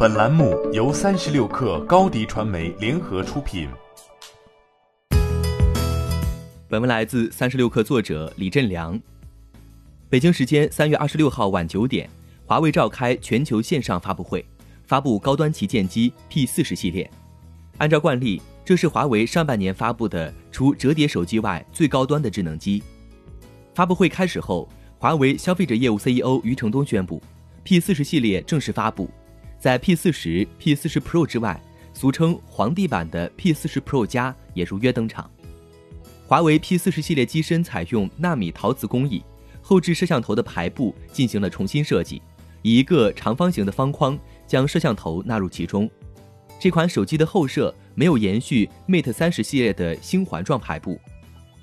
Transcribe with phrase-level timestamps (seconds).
[0.00, 3.68] 本栏目由三十六氪高低传媒联合出品。
[6.68, 8.96] 本文来自三十六氪作者李振良。
[10.08, 12.08] 北京时间三月二十六号晚九点，
[12.46, 14.46] 华为召开全球线上发布会，
[14.84, 17.10] 发布高端旗舰机 P 四十系列。
[17.78, 22.84] 按照惯例，这是华为上半年发布的除折叠手机外最高端的智能机。
[23.74, 27.20] 发布会开始后，华为消费者业务 CEO 余承东宣布
[27.64, 29.10] ，P 四十系列正式发布。
[29.60, 31.60] 在 P 四十、P 四十 Pro 之外，
[31.92, 35.28] 俗称皇帝版的 P 四十 Pro 加也如约登场。
[36.26, 39.24] 华为 P 四十系列机身采用纳米陶瓷工艺，
[39.60, 42.22] 后置摄像头的排布进行了重新设计，
[42.62, 45.90] 以一个长方形的方框将摄像头纳入其中。
[46.60, 51.00] 这款手机的后摄没有延续 Mate 三十系列的星环状排布。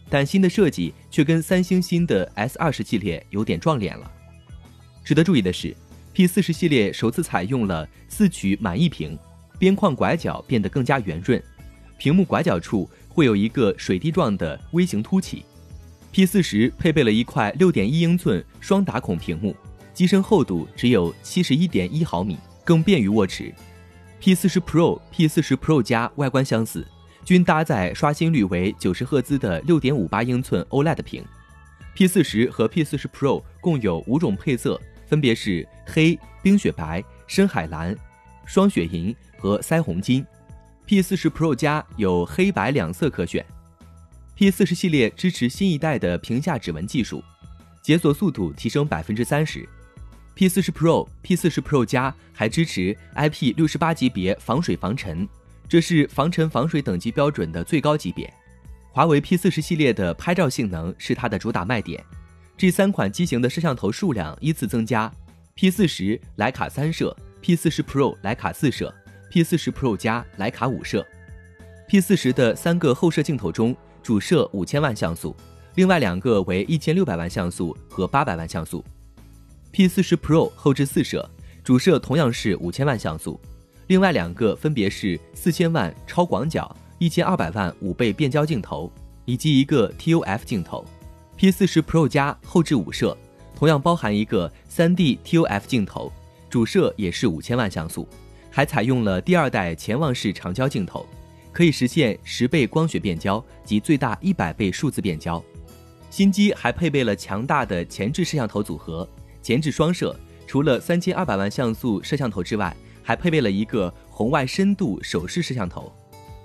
[0.09, 4.11] 但新的设计却跟三星新的 S 二十系列有点撞脸了。
[5.03, 5.75] 值得注意的是
[6.15, 9.19] ，P 四十系列首次采用了四曲满溢屏，
[9.59, 11.43] 边框拐角变得更加圆润，
[11.97, 15.43] 屏幕拐角处会有一个水滴状的微型凸起。
[16.13, 19.53] P 四十配备了一块六点一英寸双打孔屏幕，
[19.93, 23.53] 机身厚度只有七十一点一毫米，更便于握持。
[24.21, 26.87] P 四十 Pro、P 四十 Pro 加外观相似。
[27.25, 31.25] 均搭载刷新率为九十赫兹的六点五八英寸 OLED 屏
[31.93, 37.95] ，P 四十和 P 四十 Pro 共有五种配色，分别是黑、冰雪白、深海蓝、
[38.45, 40.25] 双雪银和腮红金。
[40.85, 43.43] P 四十 Pro 加有黑白两色可选。
[44.35, 47.23] P 四十系列支持新一代的屏下指纹技术，
[47.81, 49.67] 解锁速度提升百分之三十。
[50.35, 55.27] P 四十 Pro、P 四十 Pro 加还支持 IP 六十八级别防水防尘。
[55.67, 58.31] 这是防尘防水等级标准的最高级别。
[58.91, 62.03] 华为 P 四十系列的拍照性能是它的主打卖点。
[62.57, 65.11] 这三款机型的摄像头数量依次增加
[65.55, 68.93] ：P 四十徕卡三摄，P 四十 Pro 徕卡四摄
[69.29, 71.05] ，P 四十 Pro 加徕卡五摄。
[71.87, 75.35] P 四十的三个后摄镜头中，主摄五千万像素，
[75.75, 78.83] 另外两个为一千六百万像素和八百万像素。
[79.71, 81.29] P 四十 Pro 后置四摄，
[81.61, 83.37] 主摄同样是五千万像素。
[83.87, 88.89] 另外两个分别是四千万超广角、一千二百万五倍变焦镜头，
[89.25, 90.85] 以及一个 TOF 镜头。
[91.37, 93.17] P 四十 Pro 加后置五摄，
[93.55, 96.11] 同样包含一个三 D TOF 镜头，
[96.49, 98.07] 主摄也是五千万像素，
[98.49, 101.05] 还采用了第二代潜望式长焦镜头，
[101.51, 105.43] 可以实现十倍光学变焦及最大一百倍数字变焦。
[106.09, 109.07] 新机还配备了强大的前置摄像头组合，
[109.41, 110.15] 前置双摄，
[110.47, 112.75] 除了三千二百万像素摄像头之外。
[113.07, 115.93] 还配备了一个红外深度手势摄像头，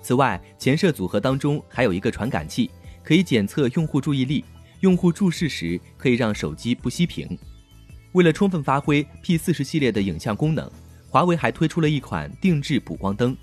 [0.03, 2.69] 此外，前摄组合当中还有一个传感器，
[3.03, 4.45] 可以检测用户注意力，
[4.81, 7.37] 用户注视时可以让手机不熄屏。
[8.11, 10.69] 为了充分发挥 P 四十系列的影像功能，
[11.07, 13.35] 华为还推出了一款定制补光灯。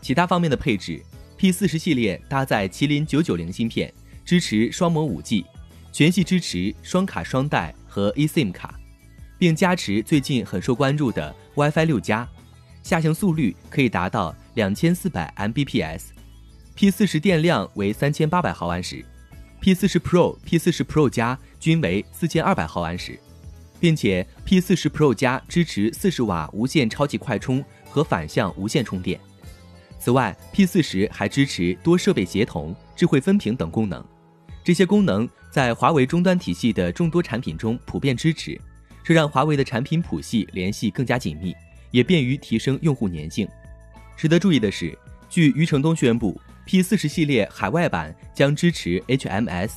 [0.00, 1.02] 其他方面的配置
[1.36, 3.92] ，P 四十系列搭载麒麟九九零芯片，
[4.24, 5.44] 支持双模五 G，
[5.92, 8.78] 全系支持双卡双待和 eSIM 卡，
[9.38, 12.28] 并加持最近很受关注的 WiFi 六加。
[12.82, 19.04] 下行速率可以达到两千四百 Mbps，P 四十电量为三千八百毫安时
[19.64, 23.18] ，P 四十 Pro、P 四十 Pro 加均为四千二百毫安时，
[23.80, 29.18] 并且 P 四十 Pro 加支持四十瓦无线超级快充和反向无线充电。
[29.98, 34.04] 此外，P 四十还支持多设备协同、智慧分屏等功能，
[34.62, 38.60] 这些功能在华为终端体系的众多产品中普遍支持，
[39.02, 41.54] 这让华为的产品谱系联系更加紧密。
[41.90, 43.48] 也便于提升用户粘性。
[44.14, 44.98] 值得注意的是，
[45.30, 49.72] 据余承东宣布，P 四十系列海外版将支持 HMS。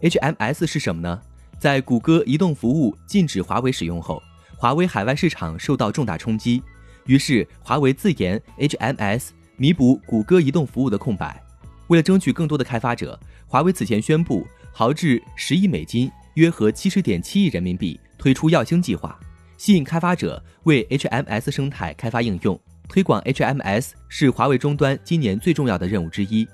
[0.00, 1.20] HMS 是什么呢？
[1.58, 4.22] 在谷歌移动服务禁止华为使用后，
[4.56, 6.62] 华为海外市场受到重大冲击，
[7.04, 11.42] 于是华为自研 HMS，弥补谷歌移动服务的空白。
[11.88, 19.18] 为了争取更多的开发者，华为此前宣布豪掷十亿美金，约合七十点七亿人民币，推出耀星计划。
[19.58, 22.58] 吸引开发者为 HMS 生态开发应用，
[22.90, 26.46] 推广 HMS 是华为终端今年最重要的任务之一。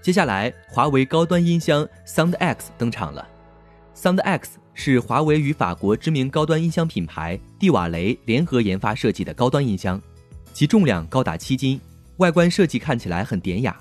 [0.00, 3.28] 接下来，华为高端音箱 Sound X 登场了。
[3.94, 10.00] Sound X 是华为与法国知名高端音箱品牌蒂瓦雷联合研发设计的高端音箱，
[10.54, 11.78] 其重量高达七斤，
[12.16, 13.76] 外观设计看起来很典雅。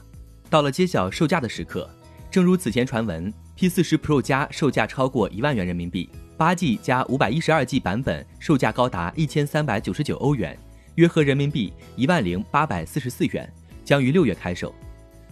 [0.50, 1.90] 到了揭晓售价的时刻，
[2.30, 6.10] 正如此前传闻，P40 Pro 加售价超过一万元人民币。
[6.36, 10.58] 八 G 加五百一十二 G 版本售价高达一千三百九十九欧元，
[10.96, 13.52] 约合人民币一万零八百四十四元，
[13.84, 14.74] 将于六月开售。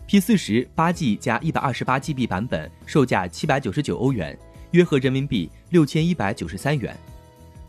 [0.08, 4.38] P 四十八 G 加一百二十八 GB 版本售价七百九十九欧元，
[4.72, 6.98] 约合人民币六千一百九十三元。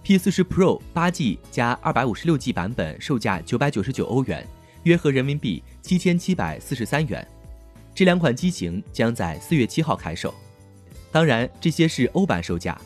[0.02, 4.44] P 四十 Pro 八 G 加二百五十六 G 版本售价九百九十九欧元，
[4.82, 7.24] 约合人民币七千七百四十三元。
[7.94, 10.34] 这两款机型将在四月七号开售。
[11.12, 12.76] 当然，这些是欧版售价，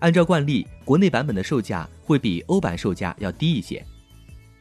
[0.00, 3.82] 按照惯例，国内版本的售价会比欧版售价要低一些。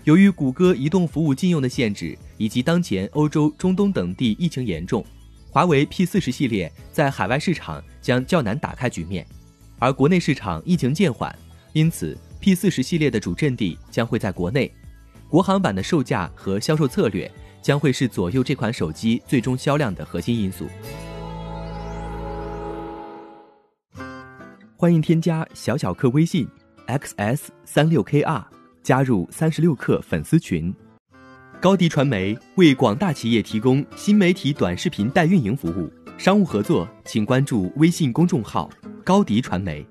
[0.06, 5.04] 由于谷歌移动服务禁用的限制，以及当前欧洲、中东等地疫情严重，
[5.50, 9.26] 华为 P 四十系列在海外市场将较难打开局面，
[9.80, 11.36] 而国内市场疫情渐缓，
[11.74, 14.72] 因此 P 四十系列的主阵地将会在国内。
[15.28, 17.30] 国行版的售价和销售策略
[17.60, 20.68] 将会是左右这款手机最终销量的核心因素。
[24.78, 26.48] 欢迎添加小小客微信
[26.86, 28.55] xs 三六 kr。
[28.86, 30.72] 加入三十六氪粉丝群，
[31.60, 38.70] 高迪传媒为广大企业提供新媒体短视频代运营服务，商务合作请关注微信公众号
[39.04, 39.84] 高迪传媒。